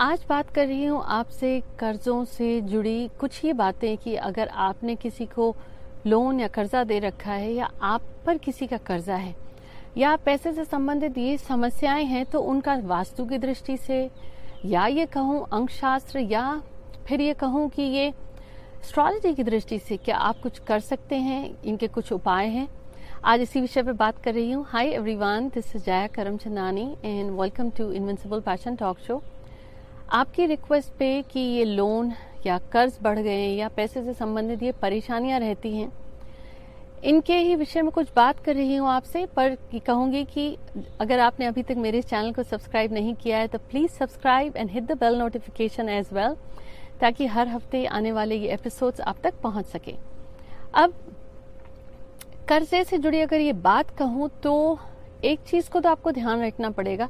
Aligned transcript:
आज 0.00 0.20
बात 0.28 0.50
कर 0.50 0.66
रही 0.66 0.84
हूँ 0.84 1.02
आपसे 1.04 1.48
कर्जों 1.78 2.24
से 2.24 2.60
जुड़ी 2.60 3.10
कुछ 3.20 3.40
ही 3.42 3.52
बातें 3.52 3.96
कि 3.96 4.14
अगर 4.16 4.48
आपने 4.48 4.94
किसी 4.96 5.24
को 5.26 5.54
लोन 6.06 6.38
या 6.40 6.46
कर्जा 6.48 6.84
दे 6.84 6.98
रखा 6.98 7.32
है 7.32 7.52
या 7.52 7.68
आप 7.82 8.02
पर 8.26 8.38
किसी 8.38 8.66
का 8.66 8.76
कर्जा 8.76 9.14
है, 9.14 9.34
या 9.96 10.14
पैसे 10.16 10.52
से 10.52 10.64
संबंधित 10.64 11.18
ये 11.18 11.36
समस्याएँ 11.38 12.04
हैं 12.04 12.24
तो 12.26 12.40
उनका 12.42 12.76
वास्तु 12.84 13.24
की 13.24 13.38
दृष्टि 13.38 13.76
से, 13.76 14.08
या 14.64 14.86
ये 14.86 15.04
कहूँ 15.06 15.46
अंकशास्त्र, 15.52 16.18
या 16.18 16.62
फिर 17.06 17.20
ये 17.20 17.34
कहूँ 17.34 17.68
कि 17.68 17.82
ये 17.82 18.06
एस्ट्रोलॉजी 18.06 19.34
की 19.34 19.44
दृष्टि 19.44 19.78
से 19.78 19.96
क्या 19.96 20.16
आप 20.18 20.40
कुछ 20.42 20.58
कर 20.58 20.80
सकते 20.80 21.16
हैं, 21.16 21.62
इनके 21.64 21.88
कुछ 21.88 22.12
उपाय 22.12 22.46
हैं। 22.46 22.66
आज 23.24 23.40
इसी 23.40 23.60
विषय 23.60 23.82
पर 23.82 23.92
बात 23.94 24.22
कर 24.22 24.34
रही 24.34 24.50
हूँ। 24.50 24.64
Hi 24.68 24.88
everyone 24.88 25.48
this 25.54 25.74
is 25.76 25.84
Jaya 25.84 26.06
Karamchandani 26.06 26.94
and 27.04 27.30
welcome 27.30 27.70
to 27.70 27.90
invincible 27.92 28.40
passion 28.40 28.76
talk 28.76 28.98
show 28.98 29.22
आपकी 30.12 30.44
रिक्वेस्ट 30.46 30.92
पे 30.98 31.22
कि 31.22 31.40
ये 31.40 31.64
लोन 31.64 32.12
या 32.46 32.56
कर्ज 32.72 32.98
बढ़ 33.02 33.18
गए 33.18 33.46
या 33.48 33.68
पैसे 33.68 34.02
से 34.04 34.12
संबंधित 34.14 34.62
ये 34.62 34.72
परेशानियाँ 34.72 35.38
रहती 35.40 35.76
हैं, 35.76 35.90
इनके 37.04 37.36
ही 37.36 37.54
विषय 37.54 37.82
में 37.82 37.90
कुछ 37.92 38.08
बात 38.16 38.38
कर 38.44 38.54
रही 38.54 38.76
हूँ 38.76 38.88
आपसे, 38.88 39.24
पर 39.26 39.56
कहूँगी 39.86 40.24
कि 40.24 40.56
अगर 41.00 41.20
आपने 41.20 41.46
अभी 41.46 41.62
तक 41.62 41.76
मेरे 41.76 42.02
चैनल 42.02 42.32
को 42.32 42.42
सब्सक्राइब 42.42 42.92
नहीं 42.92 43.14
किया 43.14 43.38
है 43.38 43.48
तो 43.48 43.58
please 43.60 43.90
subscribe 43.92 44.56
and 44.56 44.70
hit 44.70 44.84
the 44.84 44.98
bell 45.00 45.18
notification 45.18 45.88
as 45.88 46.12
well, 46.12 46.36
ताकि 47.00 47.26
हर 47.26 47.48
हफ़्ते 47.48 47.84
आने 47.86 48.12
वाले 48.12 48.36
ये 48.36 48.52
एपिसोड्स 48.54 49.00
आप 49.00 49.20
तक 49.24 49.40
पहुँच 49.42 49.66
सके। 49.66 49.94
अब, 50.74 50.94
कर्जे 52.48 52.84
से 52.84 52.98
जुड़ी 52.98 53.20
अगर 53.20 53.40
ये 53.40 53.52
बात 53.62 53.96
कहूँ 53.98 54.30
तो 54.42 54.78
एक 55.24 55.40
चीज़ 55.40 55.70
को 55.70 55.80
तो 55.80 55.88
आपको 55.88 56.12
ध्यान 56.12 56.44
रखना 56.44 56.70
पड़ेगा 56.70 57.08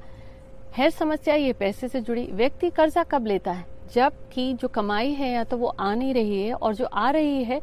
है 0.76 0.90
समस्या 0.90 1.34
ये 1.34 1.52
पैसे 1.52 1.88
से 1.88 2.00
जुड़ी, 2.00 2.24
व्यक्ति 2.24 2.70
कर्जा 2.70 3.02
कब 3.04 3.26
लेता 3.26 3.52
है? 3.52 3.66
जब 3.94 4.12
जबकि 4.30 4.52
जो 4.54 4.68
कमाई 4.68 5.12
है 5.12 5.30
या 5.30 5.42
तो 5.44 5.56
वो 5.56 5.68
आ 5.68 5.94
नहीं 5.94 6.12
रही 6.14 6.42
है 6.42 6.52
और 6.54 6.74
जो 6.74 6.84
आ 6.86 7.10
रही 7.10 7.42
है, 7.44 7.60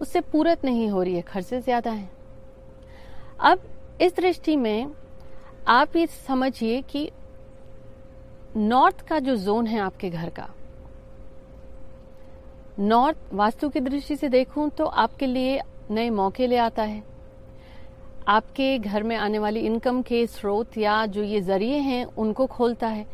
उससे 0.00 0.20
पूरत 0.22 0.64
नहीं 0.64 0.88
हो 0.90 1.02
रही 1.02 1.14
है, 1.14 1.22
खर्चे 1.22 1.60
ज़्यादा 1.60 1.90
है। 1.90 2.08
अब 3.40 3.60
इस 4.00 4.16
दृष्टि 4.16 4.56
में 4.56 4.90
आप 5.68 5.96
ये 5.96 6.06
समझिए 6.06 6.80
कि 6.82 7.10
नॉर्थ 8.56 9.06
का 9.08 9.18
जो 9.18 9.36
जोन 9.36 9.66
है 9.66 9.80
आपके 9.80 10.10
घर 10.10 10.30
का, 10.30 10.48
नॉर्थ 12.80 13.34
वास्तु 13.34 13.68
की 13.68 13.80
दृष्टि 13.80 14.16
से 14.16 14.28
देखूँ 14.28 14.68
तो 14.70 14.84
आपके 14.84 15.26
लिए 15.26 15.60
नए 15.90 16.10
मौके 16.10 16.46
ले 16.46 16.56
आता 16.56 16.82
है। 16.82 17.02
आपके 18.28 18.78
घर 18.78 19.02
में 19.02 19.14
आने 19.16 19.38
वाली 19.38 19.60
इनकम 19.60 20.00
के 20.02 20.26
स्रोत 20.26 20.76
या 20.78 21.04
जो 21.06 21.22
ये 21.22 21.40
ज़रिए 21.40 21.76
हैं, 21.78 22.04
उनको 22.06 22.46
खोलता 22.46 22.88
है। 22.88 23.06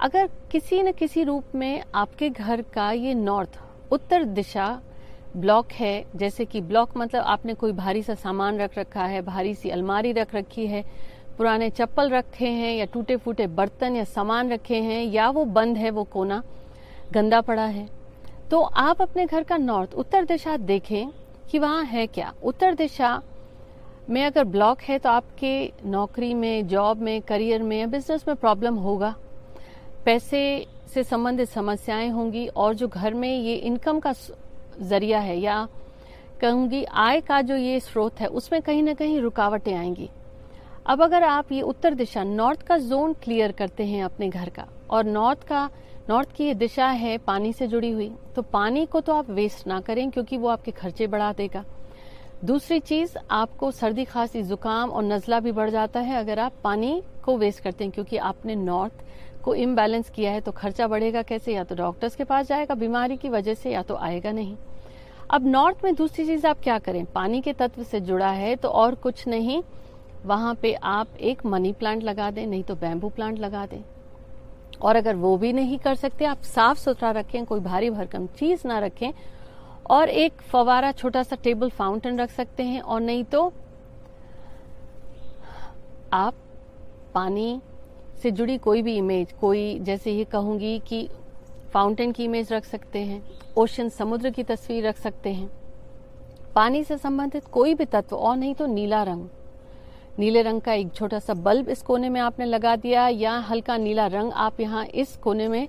अगर 0.00 0.28
किसी 0.50 0.82
न 0.82 0.92
किसी 0.92 1.22
रूप 1.24 1.54
में 1.54 1.82
आपके 1.94 2.28
घर 2.30 2.62
का 2.74 2.90
ये 2.92 3.14
नॉर्थ 3.14 3.58
उत्तर 3.92 4.24
दिशा 4.24 4.68
ब्लॉक 5.36 5.72
है, 5.72 6.04
जैसे 6.16 6.44
कि 6.44 6.60
ब्लॉक 6.60 6.96
मतलब 6.96 7.22
आपने 7.24 7.54
कोई 7.54 7.72
भारी 7.72 8.02
सा 8.02 8.14
सामान 8.16 8.58
रख 8.58 8.78
रखा 8.78 9.04
है, 9.04 9.22
भारी 9.22 9.54
सी 9.54 9.70
अलमारी 9.70 10.12
रख 10.12 10.34
रखी 10.34 10.66
है, 10.66 10.84
पुराने 11.38 11.70
चप्पल 11.70 12.10
रखे 12.10 12.48
हैं 12.48 12.74
या 12.74 12.84
टूटे 12.84 13.16
फूटे 13.16 13.46
बर्तन 13.48 13.96
या 13.96 14.04
सामान 14.06 14.52
रखे 14.52 14.76
हैं, 14.76 15.02
या 15.04 15.28
वो 15.30 15.44
बंद 15.46 15.76
है, 15.76 15.90
वो 15.90 16.04
कोना 16.04 16.42
गंदा 17.12 17.40
पड़ा 17.40 17.64
है 17.64 17.88
तो 18.50 18.60
आप 18.60 19.02
अपने 19.02 19.26
घर 19.26 19.42
का 19.42 19.56
नॉर्थ 19.56 19.94
उत्तर 19.94 20.24
दिशा 20.24 20.56
देखें 20.58 21.08
कि 21.50 21.58
वहाँ 21.58 21.84
है 21.84 22.06
क्या। 22.06 22.32
उत्तर 22.42 22.74
दिशा 22.74 23.20
में 24.08 24.24
अगर 24.24 24.44
ब्लॉक 24.46 24.80
है 24.80 24.98
तो 24.98 25.08
आपके 25.10 25.72
नौकरी 25.86 26.32
में, 26.34 26.66
जॉब 26.68 27.00
में, 27.00 27.20
करियर 27.22 27.62
में 27.62 27.78
या 27.78 27.86
बिज़नेस 27.86 28.24
में 28.28 28.36
प्रॉब्लम 28.36 28.74
होगा। 28.76 29.14
पैसे 30.04 30.66
से 30.94 31.02
संबंधित 31.04 31.48
समस्याएँ 31.48 32.08
होंगी 32.10 32.46
और 32.48 32.74
जो 32.74 32.88
घर 32.88 33.14
में 33.14 33.34
ये 33.34 33.54
इनकम 33.56 34.00
का 34.00 34.12
ज़रिया 34.12 35.18
है 35.20 35.38
या 35.38 35.66
कहूँगी 36.40 36.84
आय 36.84 37.20
का 37.20 37.40
जो 37.42 37.56
ये 37.56 37.80
स्रोत 37.80 38.20
है, 38.20 38.26
उसमें 38.26 38.60
कहीं 38.62 38.82
ना 38.82 38.94
कहीं 38.94 39.20
रुकावटें 39.20 39.74
आएँगी। 39.74 40.08
अब 40.86 41.02
अगर 41.02 41.22
आप 41.22 41.52
ये 41.52 41.62
उत्तर 41.62 41.94
दिशा, 41.94 42.22
नॉर्थ 42.24 42.62
का 42.62 42.78
जोन 42.78 43.12
क्लियर 43.22 43.52
करते 43.52 43.84
हैं 43.84 44.02
अपने 44.04 44.28
घर 44.28 44.48
का 44.48 44.66
और 44.90 45.04
नॉर्थ 45.04 45.42
का, 45.42 45.68
नॉर्थ 46.08 46.32
की 46.32 46.44
ये 46.44 46.54
दिशा 46.54 46.86
है 46.88 47.16
पानी 47.18 47.52
से 47.52 47.66
जुड़ी 47.66 47.90
हुई 47.90 48.10
तो 48.36 48.42
पानी 48.42 48.84
को 48.86 49.00
तो 49.00 49.12
आप 49.12 49.30
वेस्ट 49.30 49.66
ना 49.66 49.80
करें 49.80 50.10
क्योंकि 50.10 50.36
वो 50.36 50.48
आपके 50.48 50.70
खर्चे 50.70 51.06
बढ़ा 51.06 51.32
देगा। 51.32 51.64
दूसरी 52.44 52.78
चीज़, 52.80 53.16
आपको 53.30 53.70
सर्दी 53.70 54.04
खांसी, 54.04 54.42
जुकाम 54.42 54.90
और 54.90 55.02
नजला 55.02 55.38
भी 55.40 55.52
बढ़ 55.52 55.70
जाता 55.70 56.00
है 56.00 56.16
अगर 56.16 56.38
आप 56.38 56.52
पानी 56.64 57.02
को 57.24 57.36
वेस्ट 57.36 57.60
करते 57.60 57.84
हैं, 57.84 57.92
क्योंकि 57.92 58.16
आपने 58.16 58.54
नॉर्थ 58.54 59.02
को 59.44 59.54
इम्बैलेंस 59.54 60.10
किया 60.10 60.32
है 60.32 60.40
तो 60.40 60.52
खर्चा 60.52 60.86
बढ़ेगा 60.86 61.22
कैसे? 61.22 61.54
या 61.54 61.64
तो 61.64 61.74
डॉक्टर्स 61.74 62.16
के 62.16 62.24
पास 62.24 62.46
जाएगा 62.46 62.74
बीमारी 62.74 63.16
की 63.16 63.28
वजह 63.28 63.54
से, 63.54 63.70
या 63.70 63.82
तो 63.82 63.94
आएगा 63.94 64.32
नहीं। 64.32 64.56
अब 65.30 65.46
नॉर्थ 65.46 65.84
में 65.84 65.94
दूसरी 65.94 66.26
चीज़ 66.26 66.46
आप 66.46 66.60
क्या 66.62 66.78
करें? 66.78 67.04
पानी 67.04 67.40
के 67.40 67.52
तत्व 67.52 67.82
से 67.82 68.00
जुड़ा 68.00 68.30
है 68.30 68.54
तो 68.56 68.68
और 68.68 68.94
कुछ 68.94 69.26
नहीं। 69.28 69.62
वहाँ 70.26 70.54
पे 70.54 70.72
आप 70.72 71.16
एक 71.20 71.44
मनी 71.46 71.72
प्लांट 71.72 72.02
लगा 72.02 72.30
दें, 72.30 72.46
नहीं 72.46 72.62
तो 72.62 72.74
बैम्बू 72.74 73.08
प्लांट 73.08 73.38
लगा 73.38 73.66
दें। 73.66 73.82
और 74.82 74.96
अगर 74.96 75.14
वो 75.14 75.36
भी 75.36 75.52
नहीं 75.52 75.78
कर 75.78 75.94
सकते, 75.94 76.24
आप 76.24 76.42
साफ़ 76.44 76.78
सुथरा 76.78 77.10
रखें, 77.10 77.44
कोई 77.44 77.60
भारी 77.60 77.90
भरकम 77.90 78.26
चीज़ 78.38 78.66
ना 78.68 78.78
रखें 78.78 79.12
और 79.90 80.08
एक 80.08 80.42
फवारा 80.42 80.92
छोटा 80.92 81.22
सा 81.22 81.36
टेबल 81.36 81.70
फाउंटेन 81.70 82.20
रख 82.20 82.30
सकते 82.30 82.62
हैं 82.62 82.80
और 82.80 83.00
नहीं 83.00 83.24
तो 83.24 83.52
आप 86.12 86.34
पानी 87.14 87.60
से 88.22 88.30
जुड़ी 88.30 88.56
कोई 88.58 88.82
भी 88.82 88.96
इमेज 88.96 89.32
कोई, 89.32 89.78
जैसे 89.78 90.12
ये 90.12 90.24
कहूँगी 90.24 90.78
कि 90.88 91.08
फाउंटेन 91.72 92.12
की 92.12 92.24
इमेज 92.24 92.52
रख 92.52 92.64
सकते 92.64 92.98
हैं 92.98 93.22
ओशन 93.58 93.88
समुद्र 93.88 94.30
की 94.30 94.42
तस्वीर 94.42 94.86
रख 94.86 94.98
सकते 94.98 95.32
हैं। 95.32 95.50
पानी 96.54 96.82
से 96.84 96.96
संबंधित 96.98 97.44
कोई 97.46 97.74
भी 97.74 97.84
तत्व, 97.84 98.16
और 98.16 98.36
नहीं 98.36 98.54
तो 98.54 98.66
नीला 98.66 99.02
रंग। 99.02 99.28
नीले 100.18 100.42
रंग 100.42 100.60
का 100.60 100.72
एक 100.72 100.92
छोटा 100.94 101.18
सा 101.18 101.34
बल्ब 101.34 101.68
इस 101.68 101.82
कोने 101.82 102.08
में 102.08 102.20
आपने 102.20 102.44
लगा 102.44 102.74
दिया, 102.76 103.06
या 103.08 103.38
हल्का 103.40 103.76
नीला 103.76 104.06
रंग 104.06 104.32
आप 104.34 104.60
यहाँ 104.60 104.84
इस 104.84 105.16
कोने 105.16 105.48
में 105.48 105.68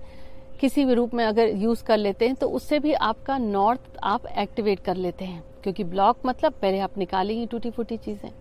किसी 0.59 0.85
भी 0.85 0.93
रूप 0.93 1.13
में 1.13 1.23
अगर 1.25 1.55
यूज़ 1.57 1.83
कर 1.83 1.97
लेते 1.97 2.27
हैं 2.27 2.35
तो 2.35 2.47
उससे 2.49 2.79
भी 2.79 2.93
आपका 2.93 3.37
नॉर्थ 3.37 3.97
आप 4.03 4.25
एक्टिवेट 4.37 4.79
कर 4.79 4.95
लेते 4.95 5.25
हैं। 5.25 5.43
क्योंकि 5.63 5.83
ब्लॉक 5.85 6.17
मतलब 6.25 6.53
पहले 6.61 6.79
आप 6.79 6.97
निकाले 6.97 7.33
ही 7.33 7.45
टूटी 7.45 7.69
फूटी 7.69 7.97
चीज़ें। 7.97 8.31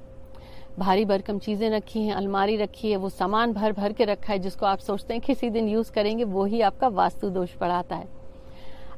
भारी 0.79 1.05
भरकम 1.05 1.39
चीज़ें 1.39 1.69
रखी 1.71 2.03
हैं, 2.03 2.15
अलमारी 2.15 2.57
रखी 2.57 2.91
है, 2.91 2.97
वो 2.97 3.09
सामान 3.09 3.53
भर 3.53 3.73
भर 3.73 3.93
के 3.93 4.05
रखा 4.05 4.33
है, 4.33 4.39
जिसको 4.39 4.67
आप 4.67 4.79
सोचते 4.79 5.15
हैं 5.15 5.23
किसी 5.23 5.51
दिन 5.51 5.69
यूज़ 5.69 5.93
करेंगे 5.93 6.25
वो 6.25 6.45
ही 6.45 6.61
आपका 6.61 6.89
वास्तु 6.89 7.31
दोष 7.31 7.57
बढ़ाता 7.61 7.97
है। 7.97 8.09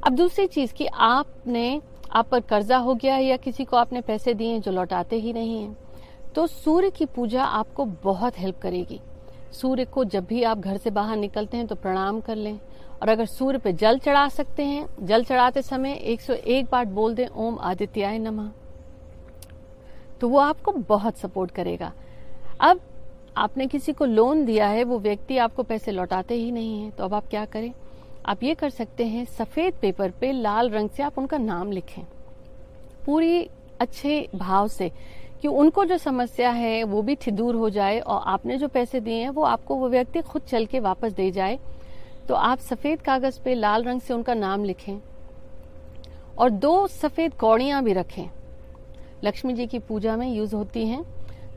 अब 0.03 0.15
दूसरी 0.15 0.47
चीज़ 0.47 0.73
की 0.73 0.85
आपने, 0.85 1.81
आप 2.11 2.27
पर 2.27 2.39
कर्जा 2.41 2.77
हो 2.77 2.93
गया 2.95 3.15
है 3.15 3.23
या 3.23 3.37
किसी 3.37 3.65
को 3.65 3.77
आपने 3.77 4.01
पैसे 4.01 4.33
दिए 4.33 4.59
जो 4.59 4.71
लौटाते 4.71 5.15
ही 5.15 5.33
नहीं 5.33 5.61
है 5.61 5.75
तो 6.35 6.45
सूर्य 6.47 6.89
की 6.89 7.05
पूजा 7.05 7.43
आपको 7.43 7.85
बहुत 8.03 8.39
हेल्प 8.39 8.59
करेगी। 8.59 8.99
सूर्य 9.51 9.85
को 9.85 10.03
जब 10.03 10.25
भी 10.25 10.43
आप 10.43 10.59
घर 10.59 10.77
से 10.77 10.89
बाहर 10.89 11.17
निकलते 11.17 11.57
हैं 11.57 11.67
तो 11.67 11.75
प्रणाम 11.75 12.19
कर 12.21 12.35
लें। 12.35 12.59
और 13.01 13.09
अगर 13.09 13.25
सूर्य 13.25 13.57
पे 13.57 13.73
जल 13.73 13.97
चढ़ा 13.99 14.27
सकते 14.29 14.63
हैं, 14.63 14.87
जल 15.01 15.23
चढ़ाते 15.23 15.61
समय 15.61 15.93
101 15.93 16.69
बार 16.71 16.85
बोल 16.85 17.15
दें, 17.15 17.27
ओम 17.27 17.59
आदित्याय 17.59 18.19
नमः। 18.19 18.51
तो 20.21 20.29
वो 20.29 20.39
आपको 20.39 20.71
बहुत 20.71 21.17
सपोर्ट 21.17 21.51
करेगा। 21.51 21.93
अब 22.59 22.79
आपने 23.37 23.67
किसी 23.67 23.93
को 23.93 24.05
लोन 24.05 24.45
दिया 24.45 24.67
है, 24.67 24.83
वो 24.83 24.99
व्यक्ति 24.99 25.37
आपको 25.37 25.63
पैसे 25.63 25.91
लौटाते 25.91 26.33
ही 26.33 26.51
नहीं 26.51 26.81
है। 26.81 26.91
तो 26.91 27.03
अब 27.03 27.13
आप 27.13 27.27
क्या 27.27 27.45
करें? 27.45 27.73
आप 28.25 28.43
ये 28.43 28.55
कर 28.55 28.69
सकते 28.69 29.05
हैं, 29.05 29.25
सफ़ेद 29.25 29.73
पेपर 29.81 30.11
पे 30.11 30.31
लाल 30.31 30.69
रंग 30.69 30.89
से 30.89 31.03
आप 31.03 31.17
उनका 31.17 31.37
नाम 31.37 31.71
लिखें। 31.71 32.03
पूरी 33.05 33.49
अच्छे 33.79 34.29
भाव 34.35 34.67
से 34.67 34.91
कि 35.41 35.47
उनको 35.47 35.85
जो 35.85 35.97
समस्या 35.97 36.49
है, 36.49 36.83
वो 36.83 37.01
भी 37.01 37.17
दूर 37.29 37.55
हो 37.55 37.69
जाए 37.69 37.99
और 37.99 38.21
आपने 38.25 38.57
जो 38.57 38.67
पैसे 38.67 38.99
दिए 38.99 39.21
हैं, 39.21 39.29
वो 39.29 39.43
आपको 39.43 39.75
वो 39.75 39.89
व्यक्ति 39.89 40.21
खुद 40.21 40.41
चल 40.41 40.65
के 40.65 40.79
वापस 40.79 41.13
दे 41.13 41.29
जाए। 41.31 41.59
तो 42.27 42.35
आप 42.35 42.59
सफ़ेद 42.59 43.01
कागज़ 43.01 43.39
पे 43.41 43.53
लाल 43.55 43.83
रंग 43.83 44.01
से 44.01 44.13
उनका 44.13 44.33
नाम 44.33 44.63
लिखें 44.63 44.97
और 46.37 46.49
दो 46.49 46.87
सफ़ेद 46.87 47.33
कौड़ियाँ 47.33 47.83
भी 47.83 47.93
रखें। 47.93 48.29
लक्ष्मी 49.23 49.53
जी 49.53 49.67
की 49.67 49.79
पूजा 49.79 50.15
में 50.17 50.27
यूज़ 50.27 50.55
होती 50.55 50.85
हैं। 50.87 51.03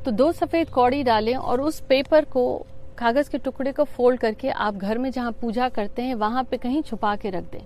तो 0.04 0.10
दो 0.10 0.30
सफ़ेद 0.32 0.70
कौड़ी 0.70 1.02
डालें 1.02 1.34
और 1.34 1.60
उस 1.60 1.80
पेपर 1.80 2.24
को, 2.24 2.66
कागज़ 2.98 3.30
के 3.30 3.38
टुकड़े 3.38 3.72
को 3.72 3.84
फोल्ड 3.84 4.20
करके 4.20 4.48
आप 4.48 4.74
घर 4.74 4.98
में 4.98 5.10
जहाँ 5.10 5.32
पूजा 5.32 5.68
करते 5.68 6.02
हैं, 6.02 6.14
वहाँ 6.14 6.44
पे 6.44 6.56
कहीं 6.56 6.82
छुपा 6.82 7.14
के 7.16 7.30
रख 7.30 7.44
दें। 7.44 7.62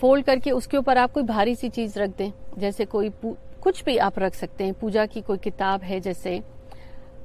फोल्ड 0.00 0.24
करके 0.24 0.50
उसके 0.50 0.76
ऊपर 0.76 0.98
आप 0.98 1.12
कोई 1.12 1.22
भारी 1.22 1.54
सी 1.54 1.68
चीज़ 1.68 1.98
रख 1.98 2.16
दें, 2.18 2.32
जैसे 2.58 2.84
कोई 2.84 3.08
कुछ 3.62 3.84
भी 3.84 3.96
आप 3.96 4.18
रख 4.18 4.34
सकते 4.34 4.64
हैं। 4.64 4.74
पूजा 4.74 5.06
की 5.06 5.20
कोई 5.20 5.38
किताब 5.38 5.82
है, 5.82 6.00
जैसे 6.00 6.42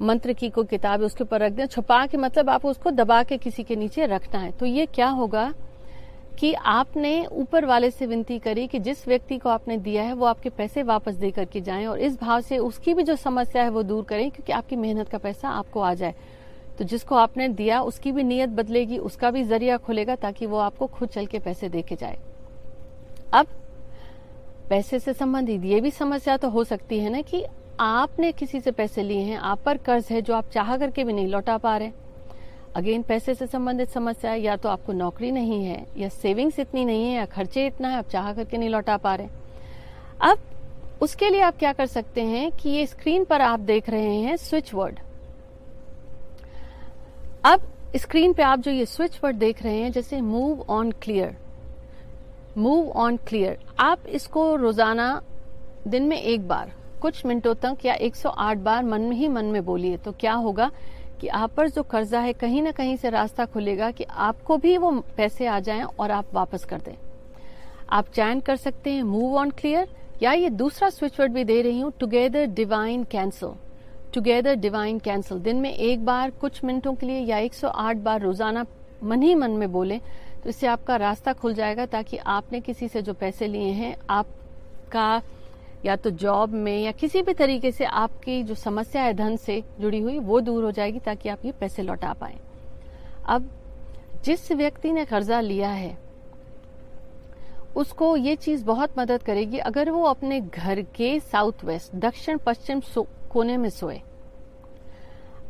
मंत्र 0.02 0.34
की 0.34 0.50
कोई 0.50 0.66
किताब 0.66 1.00
है, 1.00 1.06
उसके 1.06 1.24
ऊपर 1.24 1.40
रख 1.40 1.52
दें। 1.52 1.66
छुपा 1.66 2.06
के 2.06 2.18
मतलब 2.18 2.50
आप 2.50 2.66
उसको 2.66 2.92
दबा 2.92 3.24
के 3.24 3.38
किसी 3.38 3.64
के 3.64 3.76
नीचे 3.76 4.06
रखना 4.06 4.40
है। 4.40 4.52
तो 4.52 4.66
ये 4.66 4.86
क्या 4.86 5.08
होगा 5.08 5.54
कि 6.40 6.54
आपने 6.54 7.26
ऊपर 7.26 7.66
वाले 7.66 7.92
से 7.92 8.06
विनती 8.06 8.40
करी 8.40 8.68
कि 8.68 8.80
जिस 8.80 9.08
व्यक्ति 9.08 9.38
को 9.38 9.50
आपने 9.50 9.78
दिया 9.78 10.04
है, 10.04 10.14
वो 10.14 10.26
आपके 10.26 10.50
पैसे 10.50 10.84
वापस 10.84 11.14
दे 11.14 11.32
करके 11.32 11.62
जाएँ 11.62 11.86
और 11.86 12.00
इस 12.00 12.22
भाव 12.22 12.42
से 12.42 12.58
उसकी 12.58 12.94
भी 12.94 13.04
जो 13.04 13.16
समस्या 13.16 13.64
है, 13.64 13.70
वो 13.70 13.84
दूर 13.84 14.04
करें, 14.04 14.32
क्योंकि 14.32 14.52
आपकी 14.52 14.76
मेहनत 14.76 15.10
का 15.10 15.18
पैसा 15.18 15.50
आपको 15.50 15.80
आ 15.80 15.94
जाए। 15.94 16.16
तो 16.78 16.84
जिसको 16.84 17.16
आपने 17.16 17.50
दिया, 17.50 17.82
उसकी 17.82 18.12
भी 18.12 18.24
नीयत 18.24 18.50
बदलेगी, 18.50 18.98
उसका 18.98 19.32
भी 19.32 19.44
ज़रिया 19.44 19.78
खुलेगा 19.78 20.16
ताकि 20.16 20.46
वो 20.46 20.58
आपको 20.58 20.88
खुद 20.88 21.10
चल 21.10 21.26
के 21.26 21.40
पैसे 21.40 21.70
दे 21.70 21.82
के 21.82 21.96
जाए। 21.96 22.18
अब 23.34 23.48
पैसे 24.74 25.00
से 25.00 25.14
संबंधित, 25.14 25.64
ये 25.64 25.80
भी 25.82 25.90
समस्या 25.92 26.36
तो 26.38 26.50
हो 26.50 26.64
सकती 26.64 27.00
है 27.00 27.10
ना 27.10 27.22
कि 27.22 27.44
आपने 27.80 28.32
किसी 28.32 28.60
से 28.60 28.72
पैसे 28.72 29.04
लिए 29.04 29.22
हैं, 29.22 29.38
आप 29.38 29.60
पर 29.66 29.78
कर्ज 29.78 30.06
है 30.12 30.22
जो 30.22 30.34
आप 30.34 30.50
चाह 30.50 30.78
करके 30.78 31.04
भी 31.04 31.14
नहीं 31.14 31.28
लौटा 31.28 31.58
पा 31.58 31.76
रहे। 31.78 31.92
अगेन, 32.76 33.02
पैसे 33.02 33.36
से 33.36 33.48
संबंधित 33.48 33.90
समस्या, 33.90 34.34
या 34.34 34.56
तो 34.56 34.70
आपको 34.70 34.94
नौकरी 34.94 35.32
नहीं 35.32 35.66
है, 35.66 35.86
या 35.98 36.10
सेविंग्स 36.10 36.60
इतनी 36.60 36.86
नहीं 36.86 37.06
है, 37.06 37.14
या 37.16 37.26
खर्चे 37.26 37.66
इतना 37.68 37.88
है, 37.88 37.98
आप 37.98 38.08
चाह 38.08 38.34
करके 38.34 38.58
नहीं 38.58 38.70
लौटा 38.70 38.98
पा 38.98 39.16
रहे। 39.16 39.28
अब 40.22 40.38
उसके 41.02 41.30
लिए 41.30 41.42
आप 41.42 41.58
क्या 41.58 41.74
कर 41.74 41.86
सकते 41.86 42.22
हैं 42.22 42.52
कि 42.52 42.70
ये 42.70 42.86
स्क्रीन 42.88 43.26
पर 43.26 43.42
आप 43.42 43.60
देख 43.60 43.90
रहे 43.90 44.16
हैं 44.16 44.36
स्विच 44.38 44.74
वर्ड। 44.74 45.00
अब 47.46 47.72
स्क्रीन 47.96 48.34
पे 48.34 48.44
आप 48.44 48.60
जो 48.60 48.72
ये 48.72 48.86
स्विच 48.86 49.20
वर्ड 49.24 49.38
देख 49.38 49.64
रहे 49.64 49.78
हैं, 49.78 49.92
जैसे 49.92 50.22
move 50.22 50.66
on 50.70 50.92
clear 50.92 51.38
move 52.58 52.90
on 52.92 53.16
clear 53.28 53.60
आप 53.80 54.06
इसको 54.08 54.56
रोज़ाना 54.56 55.22
दिन 55.88 56.04
में 56.04 56.18
एक 56.18 56.48
बार, 56.48 56.72
कुछ 57.02 57.26
मिनटों 57.26 57.54
तक 57.56 57.86
या 57.86 57.96
108 57.98 58.58
बार 58.58 58.84
मन 58.84 59.02
में 59.02 59.16
ही 59.18 59.28
मन 59.28 59.46
में 59.46 59.64
बोलिए 59.66 59.98
तो 59.98 60.12
क्या 60.12 60.34
होगा 60.34 60.70
कि 61.22 61.28
आप 61.30 61.54
पर 61.54 61.70
जो 61.70 61.84
कर्जा 61.84 62.20
है, 62.20 62.34
कहीं 62.34 62.62
ना 62.62 62.72
कहीं 62.72 62.96
से 62.98 63.10
रास्ता 63.10 63.46
खुलेगा 63.46 63.90
कि 63.92 64.04
आपको 64.04 64.58
भी 64.58 64.78
वो 64.78 64.92
पैसे 65.18 65.48
आ 65.48 65.60
जाएँ 65.60 65.84
और 65.84 66.12
आप 66.12 66.34
वापस 66.34 66.66
कर 66.66 66.82
दें। 66.82 66.96
आप 67.90 68.10
चयन 68.10 68.40
कर 68.40 68.56
सकते 68.56 68.92
हैं 68.92 69.04
मूव 69.04 69.38
ऑन 69.38 69.50
क्लियर 69.52 69.88
या 70.24 70.34
ये 70.34 70.50
दूसरा 70.52 70.90
स्विच 70.90 71.20
वर्ड 71.20 71.34
भी 71.34 71.44
दे 71.44 71.62
रही 71.62 71.80
हूँ 71.80 71.92
together 72.00 72.46
divine 72.54 73.04
cancel 73.04 73.54
together 74.14 74.56
divine 74.56 75.00
cancel 75.00 75.40
दिन 75.40 75.58
में 75.58 75.72
एक 75.72 76.06
बार, 76.06 76.32
कुछ 76.32 76.64
मिनटों 76.64 76.94
के 76.94 77.06
लिए 77.06 77.20
या 77.22 77.38
108 77.40 77.98
बार 77.98 78.22
रोज़ाना 78.22 78.66
मन 79.04 79.22
ही 79.22 79.34
मन 79.36 79.52
में 79.52 79.72
बोले 79.72 80.00
तो 80.44 80.50
इससे 80.50 80.68
आपका 80.68 80.96
रास्ता 80.96 81.34
खुल 81.34 81.54
जाएगा 81.54 81.86
ताकि 81.86 82.18
आपने 82.18 82.60
किसी 82.62 82.88
से 82.88 83.02
जो 83.02 83.14
पैसे 83.14 83.48
लिए 83.48 83.72
हैं, 83.72 83.96
आपका 84.10 85.22
या 85.86 85.96
तो 85.96 86.10
जॉब 86.10 86.50
में 86.50 86.78
या 86.80 86.92
किसी 86.92 87.22
भी 87.22 87.34
तरीके 87.34 87.72
से 87.72 87.86
आपकी 87.86 88.42
जो 88.44 88.56
समस्या 88.56 89.02
है 89.04 89.14
धन 89.14 89.36
से 89.38 89.64
जुड़ी 89.80 90.00
हुई, 90.00 90.18
वो 90.20 90.40
दूर 90.42 90.64
हो 90.64 90.72
जाएगी 90.72 91.00
ताकि 91.00 91.30
आप 91.30 91.46
ये 91.46 91.52
पैसे 91.52 91.84
लौटा 91.84 92.14
पाए। 92.14 92.38
अब 93.26 93.50
जिस 94.26 94.52
व्यक्ति 94.52 94.92
ने 94.92 95.06
कर्जा 95.06 95.40
लिया 95.42 95.70
है, 95.70 95.98
उसको 97.76 98.16
ये 98.18 98.36
चीज़ 98.36 98.66
बहुत 98.66 99.00
मदद 99.00 99.24
करेगी। 99.24 99.58
अगर 99.60 99.90
वो 99.90 100.04
अपने 100.04 100.40
घर 100.42 100.82
के 100.96 101.20
साउथ 101.22 101.64
वेस्ट 101.66 101.96
दक्षिण 101.98 102.38
पश्चिम 102.38 102.82
कोने 103.32 103.58
में 103.58 103.70
सोए, 103.70 104.02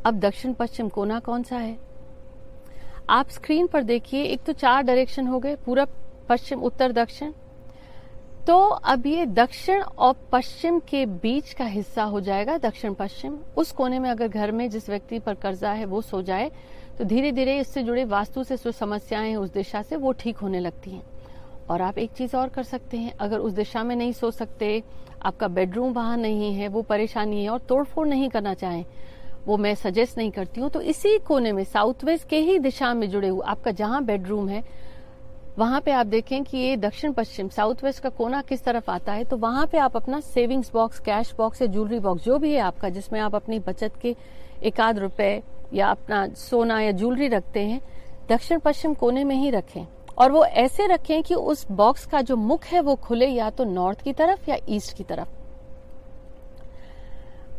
अब 0.05 0.19
दक्षिण 0.19 0.53
पश्चिम 0.53 0.89
कोना 0.89 1.19
कौन 1.19 1.43
सा 1.43 1.57
है? 1.57 1.77
आप 3.09 3.29
स्क्रीन 3.29 3.67
पर 3.67 3.83
देखिए, 3.83 4.23
एक 4.23 4.43
तो 4.43 4.53
चार 4.53 4.83
डायरेक्शन 4.83 5.27
हो 5.27 5.39
गए 5.39 5.55
पूरब 5.55 5.87
पश्चिम, 6.29 6.59
उत्तर, 6.59 6.91
दक्षिण। 6.91 7.31
तो 8.47 8.57
अब 8.67 9.05
ये 9.07 9.25
दक्षिण 9.25 9.81
और 9.81 10.15
पश्चिम 10.31 10.79
के 10.79 11.05
बीच 11.05 11.53
का 11.53 11.65
हिस्सा 11.65 12.03
हो 12.03 12.21
जाएगा, 12.21 12.57
दक्षिण 12.57 12.93
पश्चिम। 12.93 13.37
उस 13.57 13.71
कोने 13.71 13.99
में 13.99 14.09
अगर 14.09 14.27
घर 14.27 14.51
में 14.51 14.69
जिस 14.69 14.89
व्यक्ति 14.89 15.19
पर 15.19 15.33
कर्जा 15.33 15.71
है, 15.71 15.85
वो 15.85 16.01
सो 16.01 16.21
जाए 16.21 16.51
तो 16.97 17.03
धीरे 17.03 17.31
धीरे 17.31 17.57
इससे 17.59 17.83
जुड़े 17.83 18.03
वास्तु 18.05 18.43
से 18.43 18.57
जो 18.57 18.71
समस्याएँ 18.71 19.35
उस 19.35 19.53
दिशा 19.53 19.81
से, 19.81 19.95
वो 19.95 20.11
ठीक 20.11 20.37
होने 20.37 20.59
लगती 20.59 20.91
हैं। 20.91 21.03
और 21.69 21.81
आप 21.81 21.97
एक 21.97 22.11
चीज़ 22.11 22.35
और 22.35 22.49
कर 22.49 22.63
सकते 22.63 22.97
हैं। 22.97 23.13
अगर 23.17 23.39
उस 23.39 23.53
दिशा 23.53 23.83
में 23.83 23.95
नहीं 23.95 24.11
सो 24.11 24.31
सकते, 24.31 24.83
आपका 25.21 25.47
बेडरूम 25.47 25.93
वहाँ 25.93 26.17
नहीं 26.17 26.53
है, 26.53 26.67
वो 26.67 26.81
परेशानी 26.81 27.43
है 27.43 27.49
और 27.49 27.59
तोड़फोड़ 27.59 28.07
नहीं 28.07 28.29
करना 28.29 28.53
चाहें 28.53 28.85
वो 29.47 29.57
मैं 29.57 29.73
सजेस्ट 29.75 30.17
नहीं 30.17 30.31
करती 30.31 30.61
हूँ। 30.61 30.69
तो 30.69 30.81
इसी 30.81 31.17
कोने 31.19 31.51
में 31.51 31.63
साउथ 31.63 32.03
वेस्ट 32.03 32.27
के 32.29 32.37
ही 32.39 32.57
दिशा 32.59 32.93
में 32.93 33.09
जुड़े 33.09 33.27
हुए, 33.27 33.41
आपका 33.45 33.71
जहाँ 33.71 34.03
बेडरूम 34.05 34.49
है, 34.49 34.63
वहाँ 35.57 35.81
पे 35.81 35.91
आप 35.91 36.05
देखें 36.05 36.43
कि 36.43 36.57
ये 36.57 36.75
दक्षिण 36.77 37.11
पश्चिम 37.13 37.49
साउथ 37.49 37.83
वेस्ट 37.83 38.01
का 38.03 38.09
कोना 38.09 38.41
किस 38.41 38.63
तरफ़ 38.63 38.89
आता 38.91 39.13
है 39.13 39.23
तो 39.23 39.37
वहाँ 39.37 39.65
पे 39.67 39.77
आप 39.77 39.97
अपना 39.97 40.19
सेविंग्स 40.19 40.71
बॉक्स 40.73 40.99
कैश 40.99 41.33
बॉक्स 41.37 41.61
या 41.61 41.67
ज्वेलरी 41.67 41.99
बॉक्स 41.99 42.23
जो 42.23 42.37
भी 42.37 42.53
है 42.53 42.59
आपका, 42.59 42.89
जिसमें 42.89 43.19
आप 43.19 43.35
अपनी 43.35 43.59
बचत 43.59 43.97
के 44.01 44.15
एक 44.63 44.81
आध 44.81 44.99
रुपए 44.99 45.41
या 45.73 45.87
अपना 45.87 46.27
सोना 46.37 46.79
या 46.81 46.91
ज्वेलरी 46.91 47.27
रखते 47.27 47.59
हैं, 47.59 47.81
दक्षिण 48.29 48.59
पश्चिम 48.59 48.93
कोने 48.93 49.23
में 49.23 49.35
ही 49.35 49.49
रखें। 49.49 49.85
और 50.17 50.31
वो 50.31 50.43
ऐसे 50.45 50.87
रखें 50.87 51.21
कि 51.23 51.35
उस 51.35 51.65
बॉक्स 51.71 52.05
का 52.05 52.21
जो 52.21 52.35
मुख 52.35 52.65
है 52.65 52.79
वो 52.79 52.95
खुले 52.95 53.27
या 53.27 53.49
तो 53.49 53.63
नॉर्थ 53.63 54.01
की 54.01 54.13
तरफ़ 54.13 54.49
या 54.49 54.57
ईस्ट 54.69 54.97
की 54.97 55.03
तरफ़। 55.03 55.42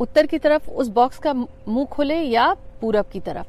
उत्तर 0.00 0.26
की 0.26 0.38
तरफ़ 0.38 0.70
उस 0.70 0.88
बॉक्स 0.90 1.18
का 1.18 1.32
मुँह 1.32 1.84
खोले 1.84 2.16
या 2.16 2.52
पूरब 2.80 3.06
की 3.06 3.20
तरफ़। 3.20 3.46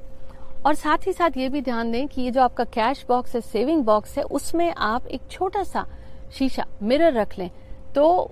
और 0.66 0.76
साथ 0.76 1.08
ही 1.08 1.14
साथ 1.14 1.38
ये 1.38 1.50
भी 1.50 1.62
ध्यान 1.62 1.92
दें 1.92 2.08
कि 2.08 2.22
ये 2.22 2.32
जो 2.32 2.42
आपका 2.42 2.64
कैश 2.64 3.06
बॉक्स 3.10 3.36
है 3.36 3.42
सेविंग 3.42 3.84
बॉक्स 3.84 4.18
है, 4.18 4.24
उसमें 4.24 4.74
आप 4.74 5.08
एक 5.08 5.22
छोटा 5.32 5.64
सा 5.64 5.86
शीशा 6.34 6.66
मिरर 6.82 7.14
रख 7.14 7.38
लें 7.40 7.50
तो 7.96 8.32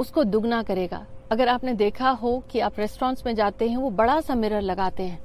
उसको 0.00 0.24
दुगना 0.24 0.62
करेगा। 0.62 1.04
अगर 1.30 1.48
आपने 1.48 1.74
देखा 1.74 2.10
हो 2.12 2.42
कि 2.50 2.60
आप 2.60 2.78
रेस्टोरेंट्स 2.78 3.26
में 3.26 3.34
जाते 3.34 3.68
हैं, 3.68 3.76
वो 3.76 3.90
बड़ा 3.90 4.20
सा 4.20 4.34
मिरर 4.34 4.60
लगाते 4.60 5.02
हैं। 5.02 5.20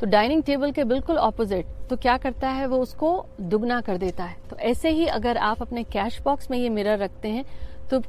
तो 0.00 0.06
डाइनिंग 0.06 0.42
टेबल 0.42 0.72
के 0.72 0.84
बिल्कुल 0.84 1.16
ऑपोजिट 1.18 1.66
तो 1.90 1.96
क्या 1.96 2.16
करता 2.16 2.48
है, 2.48 2.66
वो 2.66 2.78
उसको 2.78 3.26
दुगना 3.40 3.80
कर 3.80 3.96
देता 3.96 4.24
है। 4.24 4.36
तो 4.50 4.56
ऐसे 4.58 4.90
ही 4.90 5.06
अगर 5.08 5.36
आप 5.38 5.62
अपने 5.62 5.84
कैश 5.84 6.20
बॉक्स 6.22 6.50
में 6.50 6.58
ये 6.58 6.68
मिरर 6.68 6.98
रखते 6.98 7.28
हैं 7.28 7.44
तो 7.90 8.00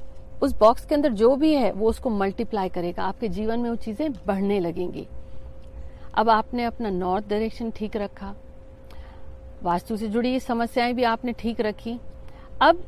उस 0.42 0.56
बॉक्स 0.60 0.86
के 0.86 0.96
अंदर 0.96 1.12
जो 1.12 1.36
भी 1.36 1.54
है, 1.54 1.72
वो 1.72 1.90
उसको 1.90 2.10
मल्टीप्लाई 2.10 2.70
करेगा। 2.70 3.04
आपके 3.04 3.28
जीवन 3.30 3.60
में 3.60 3.70
वो 3.70 3.76
चीज़ें 3.76 4.12
बढ़ने 4.28 4.60
लगेंगी। 4.60 5.08
अब 6.14 6.30
आपने 6.30 6.64
अपना 6.64 6.90
नॉर्थ 6.90 7.28
डायरेक्शन 7.30 7.72
ठीक 7.72 7.96
रखा। 7.98 8.34
वास्तु 9.64 9.98
से 9.98 10.08
जुड़ी 10.08 10.40
समस्याएँ 10.40 10.94
भी 10.94 11.04
आपने 11.06 11.34
ठीक 11.34 11.62
रखी। 11.62 12.00
अब 12.62 12.84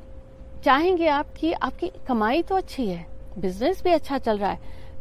चाहेंगे 0.64 1.08
आप 1.08 1.34
कि 1.38 1.52
आपकी 1.54 1.92
कमाई 2.08 2.42
तो 2.42 2.56
अच्छी 2.56 2.88
है 2.88 3.06
बिज़नेस 3.38 3.82
भी 3.84 3.92
अच्छा 3.92 4.18
चल 4.18 4.38
रहा 4.38 4.50
है, 4.50 4.60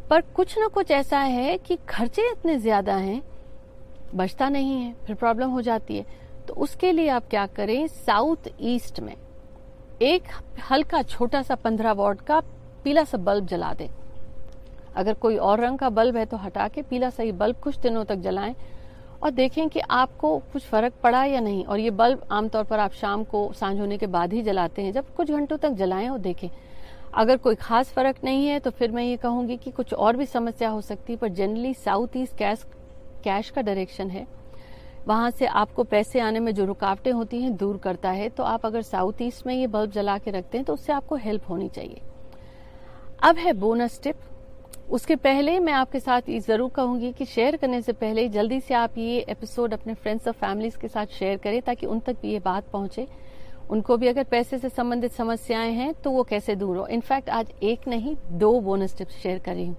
पर 0.09 0.21
कुछ 0.35 0.57
ना 0.57 0.67
कुछ 0.67 0.91
ऐसा 0.91 1.19
है 1.19 1.57
कि 1.57 1.77
खर्चे 1.89 2.29
इतने 2.31 2.57
ज़्यादा 2.57 2.95
हैं, 2.95 3.21
बचता 4.15 4.49
नहीं 4.49 4.81
है, 4.81 4.93
फिर 5.05 5.15
प्रॉब्लम 5.15 5.49
हो 5.49 5.61
जाती 5.61 5.97
है। 5.97 6.05
तो 6.47 6.53
उसके 6.55 6.91
लिए 6.91 7.07
आप 7.09 7.27
क्या 7.29 7.45
करें 7.47 7.87
साउथ 7.87 8.49
ईस्ट 8.61 8.99
में 8.99 9.15
एक 10.01 10.23
हल्का 10.69 11.01
छोटा 11.01 11.41
सा 11.41 11.55
पंद्रह 11.55 11.91
वॉट 11.91 12.19
का 12.21 12.39
पीला 12.83 13.03
सा 13.03 13.17
बल्ब 13.17 13.45
जला 13.47 13.73
दें। 13.73 13.87
अगर 14.95 15.13
कोई 15.13 15.37
और 15.37 15.59
रंग 15.59 15.77
का 15.79 15.89
बल्ब 15.89 16.17
है 16.17 16.25
तो 16.25 16.37
हटा 16.37 16.67
के 16.67 16.81
पीला 16.81 17.09
सही 17.09 17.31
बल्ब 17.31 17.55
कुछ 17.55 17.77
दिनों 17.77 18.03
तक 18.05 18.15
जलाएँ 18.17 18.55
और 19.23 19.31
देखें 19.31 19.67
कि 19.69 19.79
आपको 19.79 20.37
कुछ 20.53 20.63
फ़र्क 20.63 20.93
पड़ा 21.03 21.23
या 21.25 21.39
नहीं। 21.39 21.65
और 21.65 21.79
ये 21.79 21.91
बल्ब 21.91 22.27
आमतौर 22.31 22.63
पर 22.63 22.79
आप 22.79 22.93
शाम 22.93 23.23
को 23.23 23.51
साँझ 23.53 23.79
होने 23.79 23.97
के 23.97 24.07
बाद 24.07 24.33
ही 24.33 24.41
जलाते 24.43 24.81
हैं, 24.81 24.91
जब 24.93 25.13
कुछ 25.15 25.31
घंटों 25.31 25.57
तक 25.57 25.69
जलाएँ 25.71 26.09
और 26.09 26.19
देखें। 26.19 26.49
अगर 27.13 27.37
कोई 27.37 27.55
खास 27.55 27.91
फ़र्क 27.91 28.23
नहीं 28.23 28.47
है 28.47 28.59
तो 28.59 28.71
फिर 28.71 28.91
मैं 28.91 29.03
ये 29.03 29.17
कहूँगी 29.17 29.57
कि 29.57 29.71
कुछ 29.71 29.93
और 29.93 30.17
भी 30.17 30.25
समस्या 30.27 30.69
हो 30.69 30.81
सकती 30.83 31.13
है, 31.13 31.19
पर 31.19 31.27
generally 31.29 31.73
south 31.75 32.17
east 32.17 32.37
cash 32.37 32.65
cash 33.23 33.49
का 33.49 33.61
डायरेक्शन 33.61 34.09
है। 34.09 34.25
वहाँ 35.07 35.29
से 35.31 35.45
आपको 35.45 35.83
पैसे 35.83 36.19
आने 36.19 36.39
में 36.39 36.53
जो 36.55 36.65
रुकावटें 36.65 37.11
होती 37.11 37.41
हैं 37.41 37.55
दूर 37.57 37.77
करता 37.77 38.09
है 38.11 38.29
तो 38.29 38.43
आप 38.43 38.65
अगर 38.65 38.81
साउथ 38.81 39.21
ईस्ट 39.21 39.45
में 39.47 39.53
ये 39.55 39.67
बल्ब 39.67 39.91
जला 39.91 40.17
के 40.17 40.31
रखते 40.31 40.57
हैं 40.57 40.65
तो 40.65 40.73
उससे 40.73 40.93
आपको 40.93 41.15
हेल्प 41.15 41.49
होनी 41.49 41.67
चाहिए। 41.69 42.01
अब 43.23 43.37
है 43.37 43.53
बोनस 43.55 43.99
टिप। 44.03 44.15
उसके 44.91 45.15
पहले 45.17 45.59
मैं 45.59 45.73
आपके 45.73 45.99
साथ 45.99 46.29
ये 46.29 46.39
ज़रूर 46.39 46.69
कहूँगी 46.69 47.11
कि 47.13 47.25
शेयर 47.25 47.55
करने 47.57 47.81
से 47.81 47.93
पहले 47.93 48.27
जल्दी 48.29 48.59
से 48.59 48.73
आप 48.73 48.97
ये 48.97 49.19
एपिसोड 49.29 49.73
अपने 49.73 49.93
फ्रेंड्स 49.93 50.27
और 50.27 50.33
फैमिलीज़ 50.33 50.77
के 50.77 50.87
साथ 50.87 51.05
शेयर 51.13 51.37
करें, 51.37 51.61
ताकि 51.61 51.85
उन 51.85 51.99
तक 51.99 52.17
भी 52.21 52.31
ये 52.31 52.39
बात 52.39 52.69
पहुँचे। 52.73 53.07
उनको 53.69 53.97
भी 53.97 54.07
अगर 54.07 54.23
पैसे 54.23 54.57
से 54.57 54.69
संबंधित 54.69 55.13
समस्याएँ 55.13 55.73
हैं 55.73 55.93
तो 55.93 56.11
वो 56.11 56.23
कैसे 56.23 56.55
दूर 56.55 56.77
हो। 56.77 56.85
इनफैक्ट 56.87 57.29
आज 57.29 57.51
एक 57.63 57.87
नहीं, 57.87 58.15
दो 58.29 58.59
बोनस 58.61 58.97
टिप्स 58.97 59.15
शेयर 59.15 59.39
कर 59.39 59.55
रही 59.55 59.67
हूँ। 59.67 59.77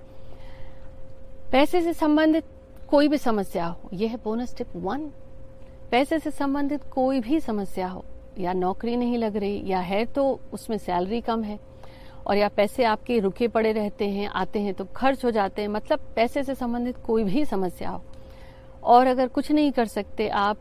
पैसे 1.53 1.81
से 1.83 1.93
संबंधित 1.95 2.45
कोई 2.89 3.09
भी 3.09 3.19
समस्या 3.19 3.67
हो, 3.67 3.89
यह 3.93 4.11
है 4.11 4.17
बोनस 4.17 4.57
टिप 4.57 4.69
वन 4.77 5.01
पैसे 5.91 6.19
से 6.19 6.31
संबंधित 6.31 6.85
कोई 6.85 7.21
भी 7.21 7.41
समस्या 7.41 7.89
हो, 7.89 8.05
या 8.39 8.53
नौकरी 8.53 8.97
नहीं 8.97 9.19
लग 9.19 9.37
रही, 9.37 9.63
या 9.67 9.81
है 9.81 10.05
तो 10.07 10.41
उसमें 10.53 10.77
सैलरी 10.79 11.21
कम 11.21 11.43
है, 11.43 11.59
और 12.27 12.37
या 12.37 12.49
पैसे 12.49 12.85
आपके 12.85 13.19
रुके 13.19 13.49
पड़े 13.49 13.73
रहते 13.73 14.09
हैं, 14.09 14.29
आते 14.29 14.61
हैं 14.61 14.75
तो 14.75 14.85
खर्च 14.97 15.25
हो 15.25 15.31
जाते 15.31 15.63
हैं 15.63 15.69
मतलब 15.69 16.01
पैसे 16.17 16.43
से 16.43 16.55
संबंधित 16.55 16.97
कोई 16.97 17.25
भी 17.25 17.45
समस्या 17.45 17.91
हो। 17.91 18.03
और 18.85 19.07
अगर 19.07 19.29
कुछ 19.29 19.53
नहीं 19.53 19.73
कर 19.73 19.87
सकते, 19.87 20.29
आप, 20.29 20.59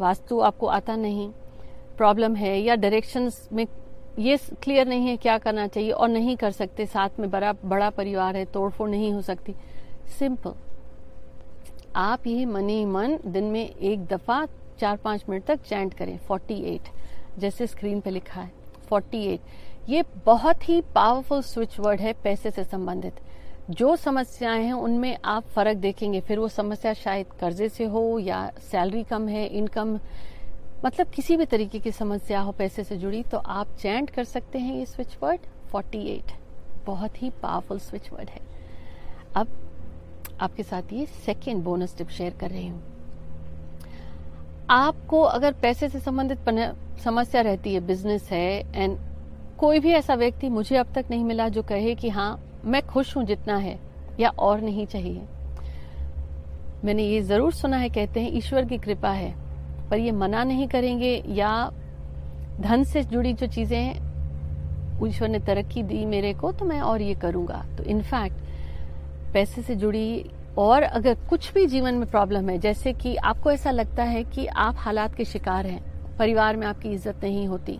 वास्तु 0.00 0.40
आपको 0.40 0.66
आता 0.66 0.96
नहीं 0.96 1.30
प्रॉब्लम 1.96 2.34
है, 2.34 2.58
या 2.60 2.74
डायरेक्शंस 2.74 3.48
में 3.52 3.66
ये 4.18 4.36
क्लियर 4.62 4.86
नहीं 4.88 5.08
है 5.08 5.16
क्या 5.16 5.38
करना 5.38 5.66
चाहिए, 5.66 5.90
और 5.90 6.08
नहीं 6.08 6.36
कर 6.36 6.50
सकते, 6.50 6.86
साथ 6.86 7.20
में 7.20 7.30
बड़ा 7.30 7.52
बड़ा 7.64 7.90
परिवार 7.90 8.36
है, 8.36 8.44
तोड़फोड़ 8.44 8.90
नहीं 8.90 9.12
हो 9.12 9.22
सकती 9.22 9.54
सिंपल 10.18 10.54
आप 11.96 12.26
ये 12.26 12.44
मनी 12.46 12.84
मन 12.84 13.18
दिन 13.26 13.44
में 13.44 13.68
एक 13.68 14.04
दफ़ा 14.06 14.44
चार 14.80 14.96
पाँच 14.96 15.24
मिनट 15.28 15.44
तक 15.44 15.62
चैंट 15.62 15.94
करें। 15.94 16.18
48 16.20 16.90
जैसे 17.38 17.66
स्क्रीन 17.66 18.00
पे 18.00 18.10
लिखा 18.10 18.40
है। 18.40 18.50
48 18.92 19.40
ये 19.88 20.02
बहुत 20.26 20.68
ही 20.68 20.80
पावरफुल 20.94 21.42
स्विच 21.42 21.78
वर्ड 21.80 22.00
है 22.00 22.12
पैसे 22.24 22.50
से 22.50 22.64
संबंधित। 22.64 23.20
जो 23.70 23.94
समस्याएँ 23.96 24.64
हैं, 24.64 24.72
उनमें 24.72 25.16
आप 25.24 25.46
फ़र्क 25.46 25.76
देखेंगे। 25.76 26.20
फिर 26.20 26.38
वो 26.38 26.48
समस्या 26.48 26.92
शायद 26.94 27.26
कर्जे 27.40 27.68
से 27.68 27.84
हो 27.84 28.18
या 28.18 28.50
सैलरी 28.70 29.02
कम 29.02 29.28
है 29.28 29.46
इनकम 29.46 29.98
मतलब 30.84 31.06
किसी 31.06 31.36
भी 31.36 31.44
तरीके 31.44 31.78
की 31.78 31.90
समस्या 31.92 32.40
हो 32.40 32.52
पैसे 32.52 32.84
से 32.84 32.96
जुड़ी 32.96 33.22
तो 33.22 33.38
आप 33.38 33.68
चैंट 33.80 34.10
कर 34.10 34.24
सकते 34.24 34.58
हैं 34.58 34.76
ये 34.76 34.86
स्विच 34.86 35.16
वर्ड 35.22 35.40
48 35.74 36.34
बहुत 36.86 37.22
ही 37.22 37.30
पावरफुल 37.42 37.78
स्विच 37.78 38.12
वर्ड 38.12 38.30
है। 38.30 38.40
अब 39.36 39.48
आपके 40.40 40.62
साथ 40.62 40.92
ये 40.92 41.06
सेकेंड 41.26 41.62
बोनस 41.64 41.96
टिप 41.98 42.08
शेयर 42.08 42.34
कर 42.40 42.50
रही 42.50 42.66
हूँ। 42.68 42.82
आपको 44.70 45.20
अगर 45.22 45.52
पैसे 45.52 45.88
से 45.88 45.98
संबंधित 46.00 46.38
समस्या 47.04 47.40
रहती 47.40 47.74
है 47.74 47.80
बिज़नेस 47.86 48.28
है 48.30 48.58
एंड 48.74 48.98
कोई 49.58 49.78
भी 49.80 49.92
ऐसा 49.92 50.14
व्यक्ति 50.14 50.48
मुझे 50.48 50.76
अब 50.76 50.92
तक 50.94 51.04
नहीं 51.10 51.24
मिला 51.24 51.48
जो 51.48 51.62
कहे 51.62 51.94
कि 51.94 52.08
हाँ 52.08 52.60
मैं 52.64 52.86
खुश 52.86 53.16
हूँ 53.16 53.24
जितना 53.24 53.56
है, 53.56 53.78
या 54.20 54.28
और 54.30 54.60
नहीं 54.60 54.86
चाहिए। 54.86 55.22
मैंने 56.84 57.02
ये 57.02 57.20
ज़रूर 57.22 57.52
सुना 57.52 57.76
है, 57.76 57.88
कहते 57.88 58.20
हैं, 58.20 58.32
ईश्वर 58.32 58.64
की 58.64 58.78
कृपा 58.78 59.10
है, 59.10 59.34
पर 59.90 59.98
ये 59.98 60.12
मना 60.12 60.42
नहीं 60.44 60.66
करेंगे, 60.68 61.22
या 61.28 61.70
धन 62.60 62.84
से 62.84 63.02
जुड़ी 63.04 63.32
जो 63.32 63.46
चीज़ें 63.46 63.78
हैं, 63.78 64.04
ईश्वर 65.06 65.28
ने 65.28 65.38
तरक्की 65.38 65.82
दी 65.82 66.04
मेरे 66.06 66.32
को 66.34 66.52
तो 66.52 66.64
मैं 66.64 66.80
और 66.80 67.02
ये 67.02 67.14
करूँगा। 67.14 67.64
तो 67.78 67.84
इनफैक्ट 67.84 68.44
पैसे 69.36 69.62
से 69.62 69.74
जुड़ी 69.76 70.24
और 70.58 70.82
अगर 70.82 71.14
कुछ 71.30 71.52
भी 71.54 71.66
जीवन 71.66 71.94
में 71.94 72.08
प्रॉब्लम 72.10 72.48
है, 72.48 72.58
जैसे 72.58 72.92
कि 72.92 73.14
आपको 73.16 73.50
ऐसा 73.52 73.70
लगता 73.70 74.02
है 74.04 74.22
कि 74.24 74.46
आप 74.46 74.76
हालात 74.78 75.14
के 75.14 75.24
शिकार 75.24 75.66
हैं, 75.66 75.80
परिवार 76.18 76.56
में 76.56 76.66
आपकी 76.66 76.88
इज़्ज़त 76.88 77.24
नहीं 77.24 77.46
होती, 77.48 77.78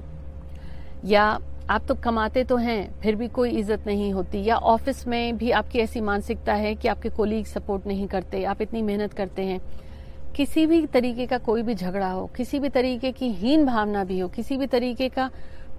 या 1.04 1.22
आप 1.70 1.86
तो 1.88 1.94
कमाते 1.94 2.44
तो 2.44 2.56
हैं, 2.56 3.00
फिर 3.00 3.16
भी 3.16 3.28
कोई 3.28 3.50
इज़्ज़त 3.50 3.86
नहीं 3.86 4.12
होती, 4.12 4.42
या 4.44 4.56
ऑफ़िस 4.56 5.06
में 5.06 5.36
भी 5.36 5.50
आपकी 5.50 5.78
ऐसी 5.78 6.00
मानसिकता 6.00 6.54
है 6.54 6.75
कि 6.75 6.88
आपके 6.88 7.08
कोलीग 7.08 7.46
सपोर्ट 7.46 7.86
नहीं 7.86 8.06
करते, 8.06 8.44
आप 8.44 8.62
इतनी 8.62 8.82
मेहनत 8.82 9.12
करते 9.12 9.42
हैं। 9.42 9.60
किसी 10.36 10.66
भी 10.66 10.84
तरीके 10.86 11.26
का 11.26 11.38
कोई 11.40 11.62
भी 11.62 11.75
झगड़ा 11.75 12.10
हो, 12.10 12.26
किसी 12.36 12.58
भी 12.58 12.68
तरीके 12.68 13.12
की 13.12 13.32
हीन 13.32 13.66
भावना 13.66 14.04
भी 14.04 14.18
हो, 14.18 14.28
किसी 14.28 14.56
भी 14.56 14.66
तरीके 14.66 15.08
का 15.08 15.30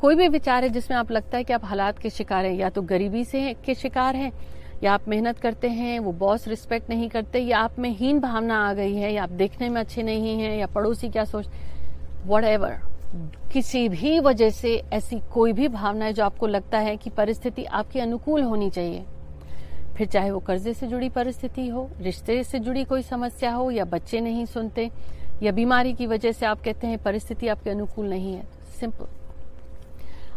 कोई 0.01 0.15
भी 0.15 0.27
विचार 0.27 0.63
है 0.63 0.69
जिसमें 0.69 0.97
आप 0.97 1.11
लगता 1.11 1.37
है 1.37 1.43
कि 1.43 1.53
आप 1.53 1.65
हालात 1.65 1.99
के 1.99 2.09
शिकार 2.09 2.45
हैं, 2.45 2.53
या 2.53 2.69
तो 2.69 2.81
गरीबी 2.83 3.23
से 3.25 3.53
के 3.65 3.75
शिकार 3.75 4.15
हैं 4.15 4.31
या 4.83 4.93
आप 4.93 5.07
मेहनत 5.07 5.39
करते 5.39 5.69
हैं, 5.69 5.99
वो 5.99 6.11
बॉस 6.11 6.47
रिस्पेक्ट 6.47 6.89
नहीं 6.89 7.09
करते, 7.09 7.39
या 7.39 7.59
आप 7.59 7.79
में 7.79 7.89
हीन 7.89 8.19
भावना 8.19 8.69
आ 8.69 8.73
गई 8.73 8.95
है, 8.95 9.13
या 9.13 9.23
आप 9.23 9.29
देखने 9.29 9.69
में 9.69 9.81
अच्छे 9.81 10.03
नहीं 10.03 10.39
हैं, 10.39 10.57
या 10.57 10.67
पड़ोसी 10.67 11.09
क्या 11.09 11.25
सोच 11.25 11.47
वट 12.25 12.81
किसी 13.53 13.89
भी 13.89 14.19
वजह 14.19 14.49
से 14.49 14.83
ऐसी 14.93 15.19
कोई 15.33 15.53
भी 15.53 15.67
भावना 15.67 16.05
है 16.05 16.13
जो 16.13 16.23
आपको 16.23 16.47
लगता 16.47 16.79
है 16.79 16.97
कि 16.97 17.09
परिस्थिति 17.09 17.63
आपकी 17.63 17.99
अनुकूल 17.99 18.43
होनी 18.43 18.69
चाहिए। 18.69 19.05
फिर 19.97 20.07
चाहे 20.07 20.31
वो 20.31 20.39
कर्जे 20.39 20.73
से 20.73 20.87
जुड़ी 20.87 21.09
परिस्थिति 21.09 21.67
हो, 21.67 21.89
रिश्ते 22.01 22.43
से 22.43 22.59
जुड़ी 22.59 22.83
कोई 22.83 23.01
समस्या 23.01 23.51
हो, 23.51 23.71
या 23.71 23.85
बच्चे 23.85 24.19
नहीं 24.19 24.45
सुनते, 24.45 24.89
या 25.43 25.51
बीमारी 25.51 25.93
की 25.93 26.07
वजह 26.07 26.31
से 26.31 26.45
आप 26.45 26.61
कहते 26.61 26.87
हैं 26.87 26.97
परिस्थिति 27.03 27.47
आपके 27.47 27.69
अनुकूल 27.69 28.09
नहीं 28.09 28.33
है। 28.33 28.47
सिंपल 28.79 29.07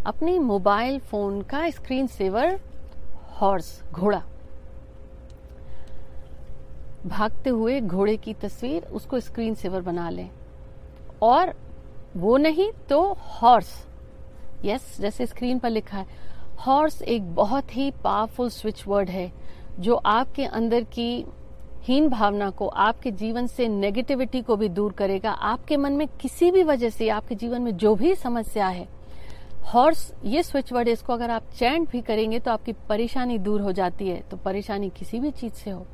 अपनी 0.06 0.38
मोबाइल 0.38 0.98
फ़ोन 0.98 1.40
का 1.42 1.70
स्क्रीन 1.70 2.06
सेवर 2.06 2.60
हॉर्स, 3.40 3.82
घोड़ा। 3.92 4.22
भागते 7.06 7.50
हुए 7.50 7.80
घोड़े 7.80 8.16
की 8.16 8.34
तस्वीर 8.34 8.84
उसको 8.84 9.20
स्क्रीन 9.20 9.54
सेवर 9.54 9.80
बना 9.80 10.10
लें। 10.10 10.30
और 11.22 11.54
वो 12.16 12.36
नहीं 12.36 12.72
तो 12.88 13.12
हॉर्स। 13.12 13.86
यस, 14.64 15.00
जैसे 15.00 15.26
स्क्रीन 15.26 15.58
पर 15.58 15.70
लिखा 15.70 15.98
है। 15.98 16.06
हॉर्स 16.66 17.02
एक 17.02 17.34
बहुत 17.34 17.76
ही 17.76 17.90
पावरफुल 17.90 18.48
स्विच 18.48 18.86
वर्ड 18.86 19.10
है, 19.10 19.32
जो 19.78 19.94
आपके 19.94 20.44
अंदर 20.44 20.84
की 20.84 21.26
हीन 21.82 22.08
भावना 22.08 22.50
को, 22.50 22.66
आपके 22.66 23.10
जीवन 23.10 23.46
से 23.46 23.68
नेगेटिविटी 23.68 24.42
को 24.42 24.56
भी 24.56 24.68
दूर 24.68 24.92
करेगा। 24.92 25.30
आपके 25.30 25.76
मन 25.76 25.92
में 25.92 26.08
किसी 26.08 26.50
भी 26.50 26.62
वजह 26.62 26.90
से, 26.90 27.08
आपके 27.08 27.34
जीवन 27.34 27.62
में 27.62 27.76
जो 27.76 27.94
भी 27.94 28.14
समस्या 28.14 28.68
है 28.68 28.99
हॉर्स 29.72 30.00
ये 30.24 30.42
स्विच 30.42 30.72
वर्ड 30.72 30.88
इसको 30.88 31.12
अगर 31.12 31.30
आप 31.30 31.50
चैंट 31.58 31.90
भी 31.90 32.00
करेंगे 32.02 32.38
तो 32.38 32.50
आपकी 32.50 32.72
परेशानी 32.88 33.38
दूर 33.38 33.60
हो 33.60 33.72
जाती 33.72 34.08
है 34.08 34.20
तो 34.30 34.36
परेशानी 34.36 34.88
किसी 34.90 35.20
भी 35.20 35.30
चीज़ 35.30 35.52
से 35.54 35.70
हो। 35.70 35.86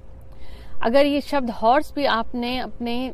अगर 0.82 1.06
ये 1.06 1.20
शब्द 1.20 1.50
हॉर्स 1.52 1.92
भी 1.94 2.04
आपने 2.04 2.56
अपने 2.58 3.12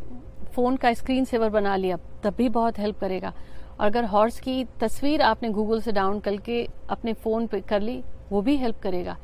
फ़ोन 0.55 0.77
का 0.77 0.93
स्क्रीन 0.95 1.25
सेवर 1.25 1.49
बना 1.49 1.77
लिया, 1.77 1.97
तब 2.25 2.35
भी 2.35 2.49
बहुत 2.49 2.79
हेल्प 2.79 2.99
करेगा। 2.99 3.33
और 3.81 3.87
अगर 3.87 4.05
हॉर्स 4.05 4.41
की 4.41 4.65
तस्वीर 4.81 5.23
आपने 5.23 5.49
गूगल 5.51 5.81
से 5.81 5.93
डाउन 5.93 6.21
करके 6.21 6.67
अपने 6.91 7.13
फ़ोन 7.15 7.47
पे 7.47 7.61
कर 7.61 7.81
ली, 7.81 8.03
वो 8.31 8.43
भी 8.43 8.57
हेल्प 8.57 8.81
करेगा। 8.83 9.17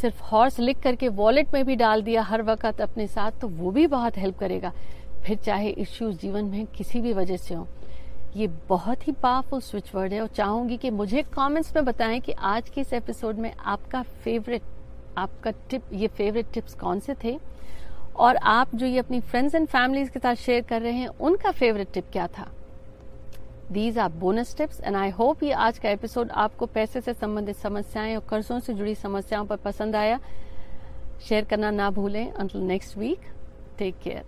सिर्फ़ 0.00 0.22
हॉर्स 0.22 0.58
लिख 0.60 0.80
करके 0.80 1.08
वॉलेट 1.10 1.54
में 1.54 1.64
भी 1.64 1.76
डाल 1.76 2.02
दिया 2.02 2.22
हर 2.22 2.42
वक्त 2.42 2.80
अपने 2.80 3.06
साथ 3.06 3.40
तो 3.40 3.48
वो 3.50 3.70
भी 3.70 3.86
बहुत 3.86 4.18
हेल्प 4.18 4.38
करेगा। 4.38 4.72
फिर 5.24 5.36
चाहे 5.36 5.68
इश्यूज़ 5.70 6.16
जीवन 6.18 6.44
में 6.44 6.66
किसी 6.66 7.00
भी 7.00 7.12
वजह 7.12 7.36
से 7.36 7.54
हो। 7.54 7.66
ये 8.36 8.46
बहुत 8.68 9.08
ही 9.08 9.12
पावरफुल 9.12 9.60
स्विच 9.60 9.94
वर्ड 9.94 10.12
है 10.12 10.20
और 10.20 10.26
चाहूँगी 10.26 10.76
कि 10.76 10.90
मुझे 10.90 11.22
कमेंट्स 11.22 11.76
में 11.76 11.84
बताएँ 11.84 12.20
कि 12.20 12.32
आज 12.32 12.68
के 12.68 12.80
इस 12.80 12.92
एपिसोड 12.92 13.36
में 13.36 13.52
आपका 13.54 14.02
फेवरेट 14.02 14.62
आपका 15.18 15.50
टिप 15.50 15.82
ये 15.92 16.08
फेवरेट 16.08 16.46
टिप्स 16.52 16.74
कौन 16.74 17.00
से 17.00 17.14
थे? 17.24 17.38
और 18.16 18.36
आप 18.36 18.74
जो 18.74 18.86
ये 18.86 18.98
अपनी 18.98 19.20
फ्रेंड्स 19.20 19.54
एंड 19.54 19.66
फैमिलीज़ 19.68 20.10
के 20.10 20.18
साथ 20.18 20.34
शेयर 20.34 20.64
कर 20.64 20.82
रहे 20.82 20.92
हैं, 20.92 21.08
उनका 21.08 21.50
फेवरेट 21.50 21.92
टिप 21.92 22.04
क्या 22.12 22.26
था? 22.26 22.48
These 23.72 23.98
are 23.98 24.12
bonus 24.12 24.56
tips 24.56 24.80
and 24.80 24.96
I 24.96 25.10
hope 25.10 25.42
ये 25.42 25.52
आज 25.52 25.78
का 25.78 25.90
एपिसोड 25.90 26.30
आपको 26.30 26.66
पैसे 26.66 27.00
से 27.00 27.14
संबंधित 27.14 27.56
समस्याएँ 27.56 28.16
और 28.16 28.24
कर्जों 28.28 28.60
से 28.60 28.74
जुड़ी 28.74 28.94
समस्याओं 28.94 29.46
पर 29.46 29.56
पसंद 29.56 29.96
आया। 29.96 30.20
शेयर 31.28 31.44
करना 31.44 31.70
ना 31.70 31.90
भूलें। 31.90 32.32
Until 32.32 32.60
next 32.60 32.96
week 32.96 33.20
take 33.78 33.98
care 33.98 34.24